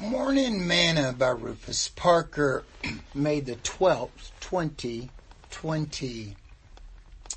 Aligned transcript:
Morning 0.00 0.64
Manna 0.64 1.12
by 1.12 1.30
Rufus 1.30 1.88
Parker, 1.88 2.64
May 3.16 3.40
the 3.40 3.56
12th, 3.56 4.30
2020. 4.38 6.36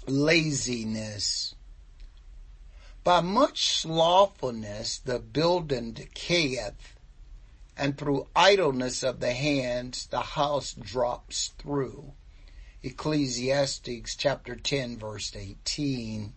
Laziness. 0.05 1.55
By 3.03 3.21
much 3.21 3.81
slothfulness 3.81 4.99
the 4.99 5.17
building 5.17 5.93
decayeth, 5.93 6.93
and 7.75 7.97
through 7.97 8.27
idleness 8.35 9.01
of 9.01 9.21
the 9.21 9.33
hands 9.33 10.05
the 10.05 10.19
house 10.19 10.73
drops 10.73 11.53
through. 11.57 12.13
Ecclesiastes 12.83 14.15
chapter 14.15 14.55
10 14.55 14.99
verse 14.99 15.35
18. 15.35 16.33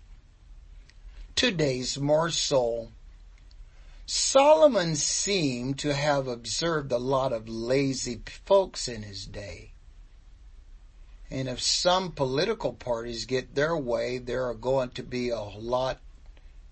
Today's 1.36 1.98
morsel. 1.98 2.92
Solomon 4.06 4.96
seemed 4.96 5.78
to 5.78 5.94
have 5.94 6.28
observed 6.28 6.92
a 6.92 6.98
lot 6.98 7.32
of 7.32 7.48
lazy 7.48 8.20
folks 8.44 8.86
in 8.86 9.02
his 9.02 9.26
day. 9.26 9.72
And 11.30 11.48
if 11.48 11.62
some 11.62 12.12
political 12.12 12.74
parties 12.74 13.24
get 13.24 13.54
their 13.54 13.76
way, 13.76 14.18
there 14.18 14.44
are 14.44 14.54
going 14.54 14.90
to 14.90 15.02
be 15.02 15.30
a 15.30 15.40
lot 15.40 16.00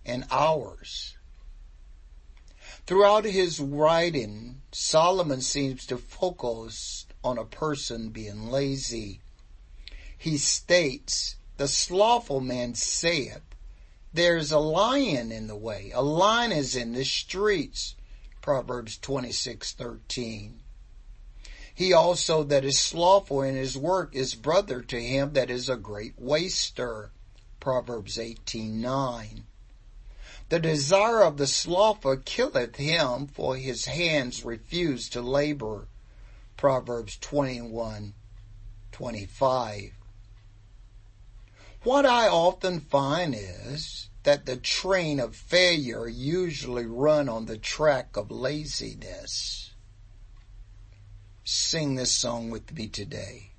in 0.04 0.26
ours. 0.30 1.16
Throughout 2.86 3.24
his 3.24 3.60
writing, 3.60 4.60
Solomon 4.72 5.40
seems 5.40 5.86
to 5.86 5.96
focus 5.96 7.06
on 7.24 7.38
a 7.38 7.44
person 7.44 8.10
being 8.10 8.50
lazy. 8.50 9.20
He 10.18 10.36
states, 10.36 11.36
the 11.56 11.68
slothful 11.68 12.40
man 12.40 12.74
saith, 12.74 13.42
there's 14.14 14.52
a 14.52 14.58
lion 14.58 15.32
in 15.32 15.46
the 15.46 15.56
way. 15.56 15.90
A 15.94 16.02
lion 16.02 16.52
is 16.52 16.76
in 16.76 16.92
the 16.92 17.04
streets. 17.04 17.94
Proverbs 18.40 18.98
26:13. 18.98 20.60
He 21.74 21.92
also 21.92 22.44
that 22.44 22.64
is 22.64 22.78
slothful 22.78 23.42
in 23.42 23.54
his 23.54 23.78
work 23.78 24.14
is 24.14 24.34
brother 24.34 24.82
to 24.82 25.02
him 25.02 25.32
that 25.32 25.50
is 25.50 25.68
a 25.68 25.76
great 25.76 26.18
waster. 26.18 27.10
Proverbs 27.60 28.18
18:9. 28.18 29.44
The 30.48 30.58
desire 30.58 31.22
of 31.22 31.36
the 31.38 31.46
slothful 31.46 32.18
killeth 32.18 32.76
him, 32.76 33.26
for 33.26 33.56
his 33.56 33.86
hands 33.86 34.44
refuse 34.44 35.08
to 35.10 35.22
labor. 35.22 35.88
Proverbs 36.58 37.16
21:25. 37.18 39.92
What 41.84 42.06
I 42.06 42.28
often 42.28 42.78
find 42.78 43.34
is 43.34 44.08
that 44.22 44.46
the 44.46 44.56
train 44.56 45.18
of 45.18 45.34
failure 45.34 46.06
usually 46.06 46.86
run 46.86 47.28
on 47.28 47.46
the 47.46 47.58
track 47.58 48.16
of 48.16 48.30
laziness. 48.30 49.72
Sing 51.42 51.96
this 51.96 52.12
song 52.12 52.50
with 52.50 52.72
me 52.72 52.86
today. 52.86 53.50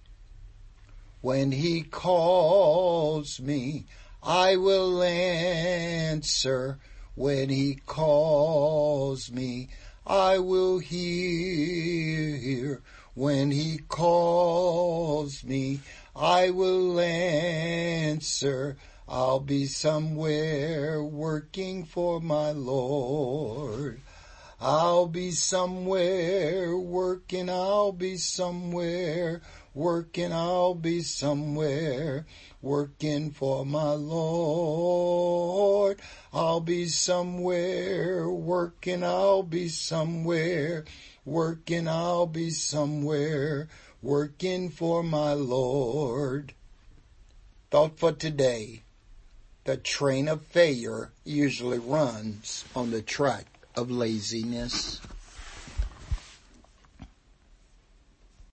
When 1.20 1.52
he 1.52 1.82
calls 1.82 3.42
me, 3.42 3.88
I 4.24 4.56
will 4.56 5.04
answer. 5.04 6.80
When 7.16 7.50
he 7.50 7.76
calls 7.86 9.30
me, 9.30 9.68
I 10.08 10.40
will 10.40 10.80
hear. 10.80 12.13
When 13.16 13.52
he 13.52 13.78
calls 13.78 15.44
me, 15.44 15.82
I 16.16 16.50
will 16.50 17.00
answer. 17.00 18.76
I'll 19.08 19.40
be 19.40 19.68
somewhere 19.68 21.04
working 21.04 21.86
for 21.86 22.20
my 22.20 22.52
Lord. 22.52 24.02
I'll 24.60 25.08
be 25.08 25.32
somewhere 25.32 26.78
working, 26.78 27.50
I'll 27.50 27.92
be 27.92 28.16
somewhere 28.16 29.42
working, 29.74 30.32
I'll 30.32 30.74
be 30.74 31.02
somewhere 31.02 32.26
working 32.62 33.32
for 33.32 33.66
my 33.66 33.92
Lord. 33.92 35.23
I'll 36.36 36.62
be 36.62 36.88
somewhere 36.88 38.28
working, 38.28 39.04
I'll 39.04 39.44
be 39.44 39.68
somewhere 39.68 40.84
working, 41.26 41.88
I'll 41.88 42.26
be 42.26 42.50
somewhere 42.50 43.68
working 44.02 44.72
for 44.72 45.04
my 45.04 45.34
Lord. 45.34 46.54
Thought 47.70 48.00
for 48.00 48.14
today. 48.14 48.82
The 49.66 49.78
train 49.78 50.28
of 50.28 50.42
failure 50.42 51.12
usually 51.24 51.78
runs 51.78 52.66
on 52.76 52.90
the 52.90 53.04
track 53.04 53.46
of 53.76 53.92
laziness. 53.92 55.02